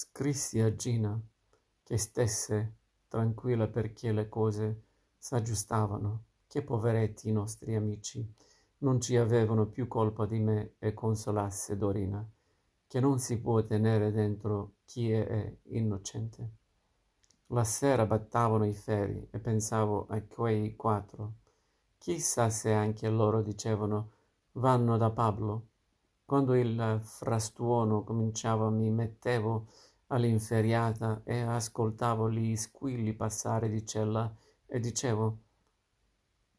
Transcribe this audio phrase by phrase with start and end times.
[0.00, 1.20] Scrissi a Gina
[1.82, 2.74] che stesse
[3.08, 4.82] tranquilla perché le cose
[5.18, 8.24] s'aggiustavano, che poveretti i nostri amici
[8.78, 12.24] non ci avevano più colpa di me e consolasse Dorina,
[12.86, 16.50] che non si può tenere dentro chi è innocente.
[17.48, 21.32] La sera battavano i ferri e pensavo a quei quattro.
[21.98, 24.12] Chissà se anche loro dicevano
[24.52, 25.66] vanno da Pablo.
[26.24, 29.66] Quando il frastuono cominciava mi mettevo
[30.08, 34.32] all'inferriata e ascoltavo gli squilli passare di cella
[34.66, 35.38] e dicevo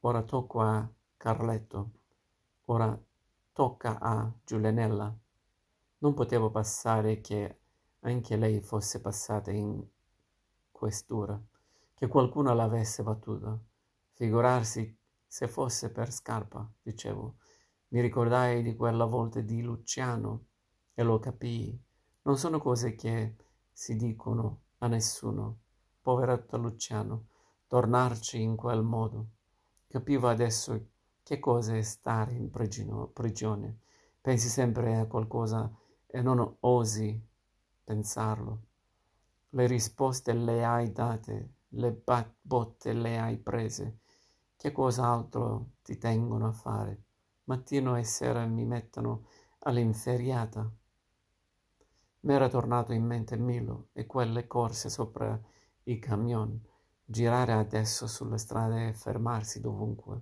[0.02, 1.92] ora tocco a Carletto,
[2.66, 2.98] ora
[3.52, 5.14] tocca a Giulianella.
[6.00, 7.60] Non potevo passare che
[8.02, 9.86] anche lei fosse passata in
[10.72, 11.38] questura,
[11.94, 13.60] che qualcuno l'avesse battuta.
[14.14, 14.98] Figurarsi
[15.28, 17.36] se fosse per scarpa, dicevo.
[17.90, 20.46] Mi ricordai di quella volta di Luciano
[20.94, 21.84] e lo capii.
[22.30, 23.38] Non sono cose che
[23.72, 25.62] si dicono a nessuno.
[26.00, 27.30] Poveretto Luciano,
[27.66, 29.30] tornarci in quel modo.
[29.88, 30.90] Capivo adesso
[31.24, 33.80] che cosa è stare in prigione.
[34.22, 37.20] Pensi sempre a qualcosa e non osi
[37.84, 38.62] pensarlo.
[39.50, 42.00] Le risposte le hai date, le
[42.40, 44.02] botte le hai prese.
[44.56, 47.06] Che cos'altro ti tengono a fare?
[47.46, 49.26] Mattino e sera mi mettono
[49.62, 50.72] all'inferriata.
[52.22, 55.40] M'era tornato in mente Milo e quelle corse sopra
[55.84, 56.60] i camion,
[57.06, 60.22] girare adesso sulle strade e fermarsi dovunque.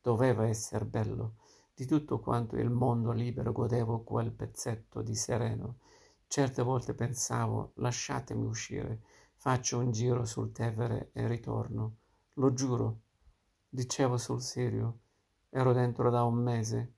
[0.00, 1.34] Doveva essere bello.
[1.74, 5.78] Di tutto quanto il mondo libero godevo quel pezzetto di sereno.
[6.28, 9.02] Certe volte pensavo, lasciatemi uscire,
[9.34, 11.96] faccio un giro sul Tevere e ritorno.
[12.34, 13.00] Lo giuro.
[13.68, 14.98] Dicevo sul serio.
[15.50, 16.94] Ero dentro da un mese.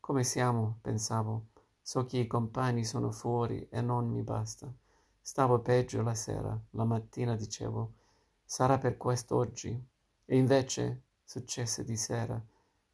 [0.00, 0.78] Come siamo?
[0.80, 1.48] pensavo.
[1.88, 4.68] So che i compagni sono fuori e non mi basta.
[5.20, 7.92] Stavo peggio la sera, la mattina dicevo,
[8.44, 9.80] sarà per questo oggi.
[10.24, 12.44] E invece successe di sera,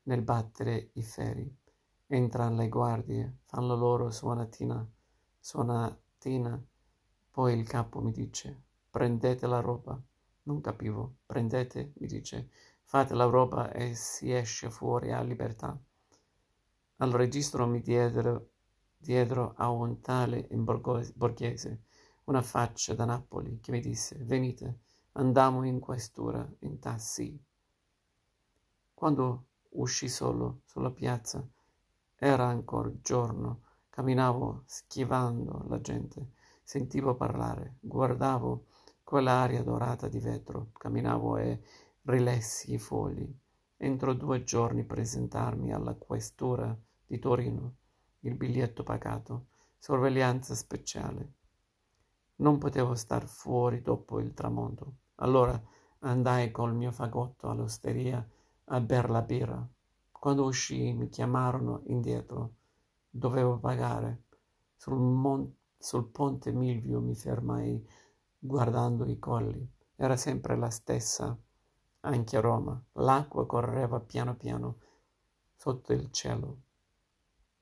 [0.03, 1.51] nel battere i ferri.
[2.07, 4.87] Entran le guardie, fanno la loro suonatina,
[5.41, 6.63] suonatina.
[7.31, 9.99] Poi il capo mi dice, prendete la roba.
[10.43, 12.51] Non capivo, prendete, mi dice,
[12.83, 15.75] fate la roba e si esce fuori a libertà.
[16.97, 18.51] Al registro mi diedero
[19.03, 21.83] dietro a un tale in borghese,
[22.25, 24.79] una faccia da Napoli, che mi disse, venite,
[25.13, 27.37] andiamo in questura, in tassi.
[28.95, 31.45] Quando uscì solo sulla piazza,
[32.15, 38.67] era ancora giorno, camminavo schivando la gente, sentivo parlare, guardavo
[39.03, 41.61] quell'aria dorata di vetro, camminavo e
[42.03, 43.29] rilessi i fogli.
[43.77, 47.79] Entro due giorni presentarmi alla questura di Torino
[48.25, 49.47] il biglietto pagato,
[49.79, 51.33] sorveglianza speciale.
[52.37, 54.95] Non potevo star fuori dopo il tramonto.
[55.17, 55.61] Allora
[56.01, 58.27] andai col mio fagotto all'osteria
[58.65, 59.67] a ber la birra.
[60.11, 62.55] Quando uscii mi chiamarono indietro.
[63.11, 64.25] Dovevo pagare.
[64.77, 67.85] Sul, mon- sul ponte Milvio mi fermai
[68.39, 69.69] guardando i colli.
[69.97, 71.37] Era sempre la stessa,
[72.01, 72.81] anche a Roma.
[72.93, 74.79] L'acqua correva piano piano
[75.55, 76.59] sotto il cielo.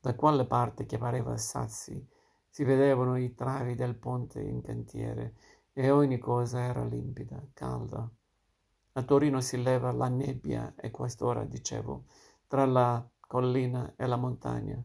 [0.02, 2.08] Da quale parte che pareva sassi
[2.48, 5.34] si vedevano i travi del ponte in cantiere
[5.74, 8.10] e ogni cosa era limpida, calda.
[8.92, 12.06] A Torino si leva la nebbia e quest'ora, dicevo,
[12.46, 14.82] tra la collina e la montagna.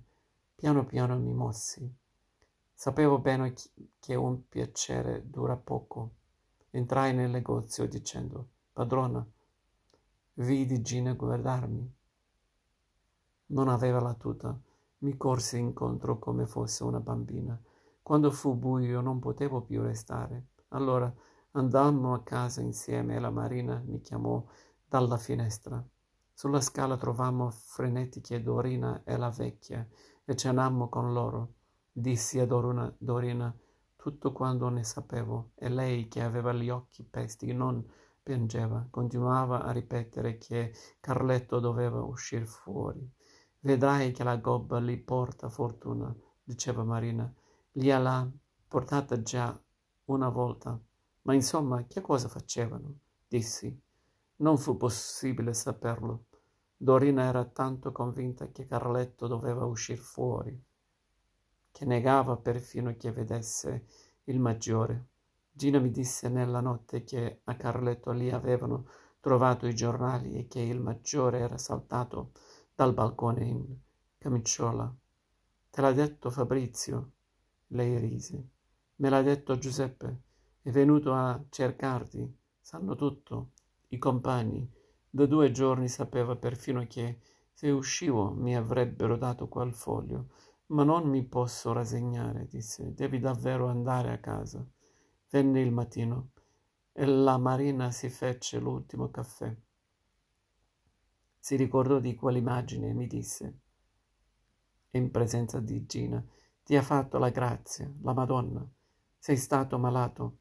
[0.54, 1.90] Piano piano mi mossi.
[2.74, 3.54] Sapevo bene
[4.00, 6.12] che un piacere dura poco.
[6.72, 9.26] Entrai nel negozio dicendo, padrona,
[10.34, 11.94] vidi Gina guardarmi.
[13.48, 14.60] Non aveva la tuta
[15.00, 17.60] mi corse incontro come fosse una bambina.
[18.02, 20.48] Quando fu buio non potevo più restare.
[20.70, 21.14] Allora
[21.52, 24.44] andammo a casa insieme e la Marina mi chiamò
[24.88, 25.84] dalla finestra.
[26.34, 29.88] Sulla scala trovammo frenetiche Dorina e la vecchia
[30.24, 31.54] e cenammo con loro.
[31.92, 33.56] Dissi a Dorina, Dorina
[33.96, 37.84] tutto quanto ne sapevo e lei, che aveva gli occhi pesti, non
[38.22, 43.10] piangeva, continuava a ripetere che Carletto doveva uscire fuori.
[43.66, 47.34] Vedrai che la gobba li porta fortuna, diceva Marina.
[47.72, 48.30] Gliel'ha
[48.68, 49.60] portata già
[50.06, 50.80] una volta.
[51.24, 53.00] Ma insomma, che cosa facevano?
[53.28, 53.76] Dissi.
[54.36, 56.26] Non fu possibile saperlo.
[56.78, 60.64] Dorina era tanto convinta che Carletto doveva uscire fuori,
[61.72, 63.88] che negava perfino che vedesse
[64.26, 65.08] il maggiore.
[65.52, 68.86] Gina mi disse nella notte che a Carletto lì avevano
[69.20, 72.34] trovato i giornali e che il maggiore era saltato
[72.76, 73.78] dal balcone in
[74.18, 74.94] camicciola.
[75.70, 77.12] Te l'ha detto Fabrizio?
[77.68, 78.50] Lei rise.
[78.98, 80.24] Me l'ha detto Giuseppe.
[80.62, 82.38] È venuto a cercarti.
[82.60, 83.52] Sanno tutto.
[83.90, 84.70] I compagni.
[85.10, 87.22] Da due giorni sapeva perfino che
[87.54, 90.32] se uscivo mi avrebbero dato quel foglio.
[90.68, 92.94] Ma non mi posso rassegnare, disse.
[92.94, 94.66] Devi davvero andare a casa.
[95.30, 96.32] Venne il mattino
[96.92, 99.56] e la Marina si fece l'ultimo caffè.
[101.46, 103.60] Si ricordò di quell'immagine e mi disse,
[104.90, 106.26] in presenza di Gina,
[106.64, 108.68] ti ha fatto la grazia, la Madonna.
[109.20, 110.40] Sei stato malato.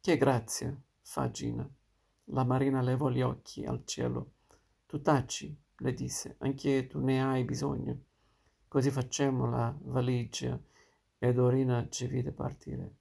[0.00, 1.70] Che grazia, fa Gina.
[2.30, 4.32] La Marina levò gli occhi al cielo.
[4.86, 7.96] Tu taci, le disse, anche tu ne hai bisogno.
[8.66, 10.60] Così facciamo la valigia
[11.16, 12.94] e Dorina ci vide partire.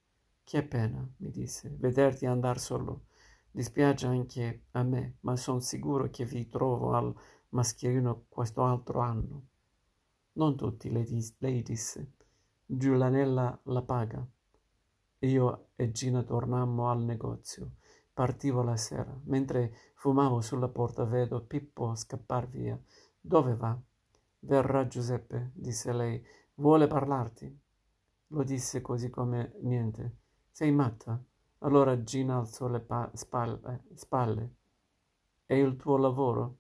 [0.43, 3.05] Che pena, mi disse, vederti andar solo.
[3.55, 7.13] Dispiace anche a me, ma son sicuro che vi trovo al
[7.49, 9.43] mascherino questo altro anno.
[10.33, 12.13] Non tutti, le dis- lei disse.
[12.65, 14.25] Giulianella la paga.
[15.19, 17.73] Io e Gina tornammo al negozio.
[18.11, 19.15] Partivo la sera.
[19.25, 22.75] Mentre fumavo sulla porta vedo Pippo scappar via.
[23.21, 23.79] Dove va?
[24.39, 26.25] Verrà Giuseppe, disse lei.
[26.55, 27.55] Vuole parlarti.
[28.29, 30.17] Lo disse così come niente.
[30.49, 31.23] Sei matta?
[31.63, 34.55] Allora Gina alzò le pa- spalle, spalle.
[35.45, 36.57] È il tuo lavoro?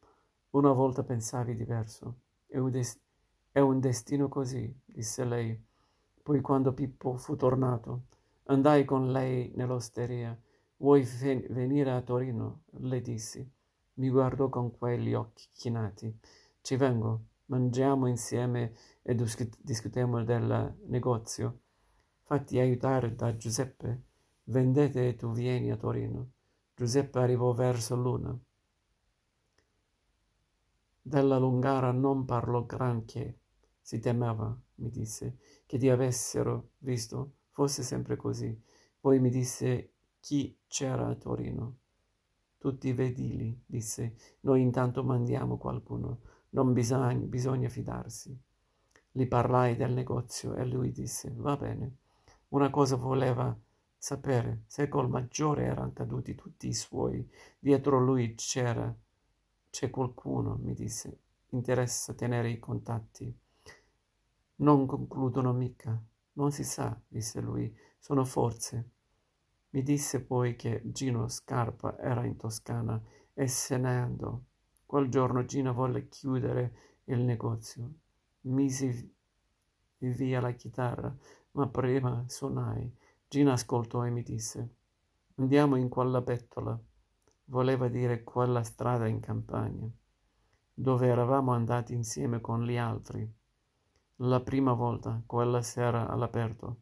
[0.51, 2.21] Una volta pensavi diverso.
[2.47, 2.99] È un, des-
[3.51, 5.61] è un destino così, disse lei.
[6.23, 8.05] Poi quando Pippo fu tornato,
[8.45, 10.35] andai con lei nell'osteria.
[10.77, 12.63] Vuoi ven- venire a Torino?
[12.79, 13.47] le dissi.
[13.95, 16.17] Mi guardò con quegli occhi chinati.
[16.61, 18.73] Ci vengo, mangiamo insieme
[19.03, 21.59] e discutiamo del negozio.
[22.23, 24.03] Fatti aiutare da Giuseppe.
[24.45, 26.31] Vendete e tu vieni a Torino.
[26.75, 28.37] Giuseppe arrivò verso l'una.
[31.01, 33.39] Della Lungara non parlò granché.
[33.79, 37.35] Si temeva, mi disse, che ti avessero visto.
[37.51, 38.59] Fosse sempre così.
[38.99, 41.77] Poi mi disse chi c'era a Torino.
[42.57, 44.15] Tutti i vedili, disse.
[44.41, 46.19] Noi intanto mandiamo qualcuno.
[46.49, 48.37] Non bisogna, bisogna fidarsi.
[49.09, 51.97] Gli parlai del negozio e lui disse, va bene.
[52.49, 53.57] Una cosa voleva
[54.03, 57.25] sapere, se col maggiore erano caduti tutti i suoi.
[57.57, 58.93] Dietro lui c'era,
[59.69, 61.19] c'è qualcuno, mi disse.
[61.51, 63.33] Interessa tenere i contatti.
[64.55, 65.97] Non concludono mica.
[66.33, 67.73] Non si sa, disse lui.
[67.97, 68.89] Sono forze.
[69.69, 73.01] Mi disse poi che Gino Scarpa era in Toscana
[73.33, 74.37] e se ne andò.
[74.85, 77.89] Quel giorno Gino volle chiudere il negozio.
[78.41, 79.15] Misi
[79.99, 81.15] via la chitarra,
[81.51, 82.99] ma prima suonai.
[83.33, 84.75] Gina ascoltò e mi disse:
[85.37, 86.79] Andiamo in quella bettola.
[87.45, 89.89] Voleva dire quella strada in campagna,
[90.71, 93.27] dove eravamo andati insieme con gli altri.
[94.17, 96.81] La prima volta, quella sera all'aperto,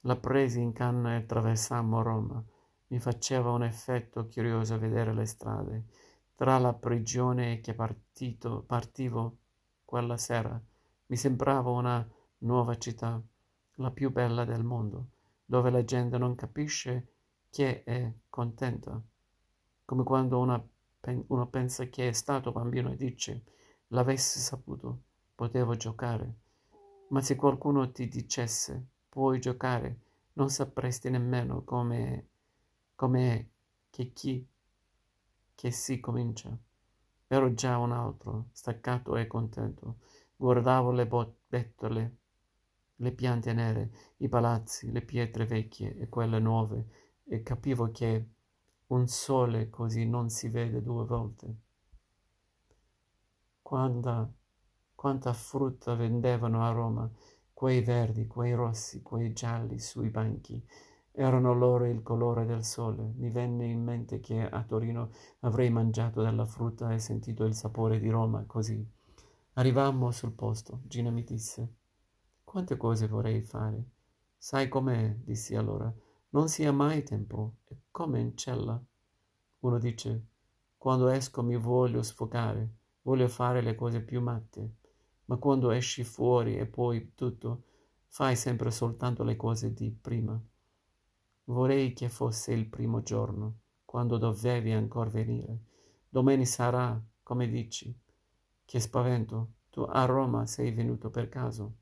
[0.00, 2.44] la presi in canna e attraversammo Roma.
[2.88, 5.86] Mi faceva un effetto curioso vedere le strade.
[6.34, 9.38] Tra la prigione che partito, partivo
[9.86, 10.62] quella sera,
[11.06, 12.06] mi sembrava una
[12.40, 13.18] nuova città
[13.76, 15.12] la più bella del mondo,
[15.50, 17.08] dove la gente non capisce
[17.50, 19.02] che è contenta,
[19.84, 20.64] come quando una,
[21.26, 23.42] uno pensa che è stato bambino e dice
[23.88, 25.00] l'avessi saputo,
[25.34, 26.34] potevo giocare.
[27.08, 29.98] Ma se qualcuno ti dicesse puoi giocare,
[30.34, 32.28] non sapresti nemmeno come,
[32.94, 33.46] come è
[33.90, 34.46] che chi
[35.56, 36.56] che si comincia.
[37.26, 39.96] Ero già un altro, staccato e contento.
[40.36, 41.08] Guardavo le
[41.48, 42.18] bettole
[43.00, 46.86] le piante nere, i palazzi, le pietre vecchie e quelle nuove,
[47.24, 48.28] e capivo che
[48.88, 51.54] un sole così non si vede due volte.
[53.62, 54.30] Quanta,
[54.94, 57.10] quanta frutta vendevano a Roma,
[57.52, 60.62] quei verdi, quei rossi, quei gialli sui banchi,
[61.12, 63.12] erano loro il colore del sole.
[63.16, 67.98] Mi venne in mente che a Torino avrei mangiato della frutta e sentito il sapore
[67.98, 68.84] di Roma così.
[69.54, 70.80] Arrivammo sul posto.
[70.84, 71.78] Gina mi disse
[72.50, 73.80] quante cose vorrei fare.
[74.36, 75.94] Sai com'è, dissi allora,
[76.30, 78.82] non sia mai tempo, è come in cella.
[79.60, 80.24] Uno dice,
[80.76, 82.68] quando esco mi voglio sfogare,
[83.02, 84.74] voglio fare le cose più matte,
[85.26, 87.62] ma quando esci fuori e poi tutto,
[88.08, 90.36] fai sempre soltanto le cose di prima.
[91.44, 95.56] Vorrei che fosse il primo giorno, quando dovevi ancora venire.
[96.08, 97.96] Domani sarà, come dici.
[98.64, 101.74] Che spavento, tu a Roma sei venuto per caso.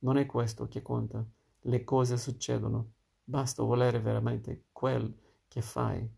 [0.00, 1.24] Non è questo che conta.
[1.62, 2.92] Le cose succedono.
[3.22, 5.14] Basta volere veramente quel
[5.46, 6.08] che fai.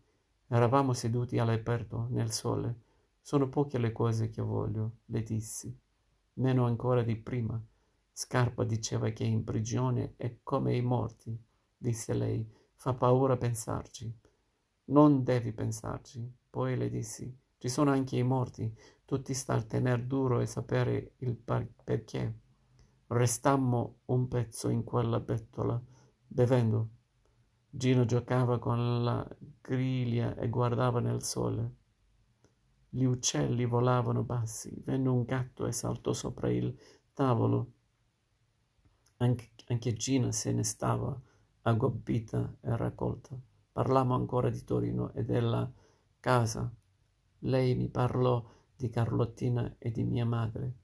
[0.47, 2.81] Eravamo seduti all'aperto, nel sole.
[3.21, 5.75] Sono poche le cose che voglio, le dissi.
[6.35, 7.61] Meno ancora di prima.
[8.11, 11.37] Scarpa diceva che in prigione è come i morti,
[11.75, 12.47] disse lei.
[12.75, 14.13] Fa paura pensarci.
[14.85, 16.31] Non devi pensarci.
[16.49, 18.73] Poi le dissi, ci sono anche i morti.
[19.05, 22.41] Tutti sta a tener duro e sapere il perché.
[23.07, 25.81] Restammo un pezzo in quella bettola,
[26.25, 26.89] bevendo.
[27.69, 29.27] Gino giocava con la
[29.61, 31.75] griglia e guardava nel sole.
[32.89, 36.77] Gli uccelli volavano bassi, venne un gatto e saltò sopra il
[37.13, 37.71] tavolo.
[39.17, 41.19] Anche, anche Gina se ne stava
[41.63, 43.35] aggobbita e raccolta.
[43.71, 45.71] Parlammo ancora di Torino e della
[46.19, 46.71] casa.
[47.39, 48.43] Lei mi parlò
[48.75, 50.75] di Carlottina e di mia madre.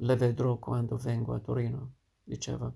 [0.00, 2.72] Le vedrò quando vengo a Torino, diceva.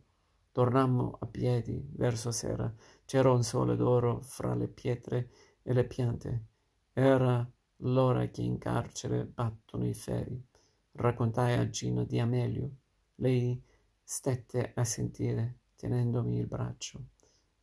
[0.50, 2.72] Tornammo a piedi verso sera.
[3.04, 5.30] C'era un sole d'oro fra le pietre
[5.62, 6.46] e le piante.
[6.92, 10.44] Era l'ora che in carcere battono i ferri.
[10.92, 12.70] Raccontai a Gina di Amelio.
[13.16, 13.62] Lei
[14.02, 17.04] stette a sentire, tenendomi il braccio.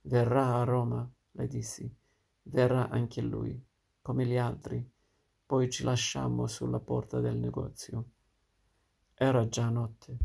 [0.04, 1.94] Verrà a Roma, le dissi.
[2.44, 3.62] Verrà anche lui,
[4.02, 4.90] come gli altri.
[5.46, 8.06] Poi ci lasciammo sulla porta del negozio.
[9.22, 10.18] Era già notte.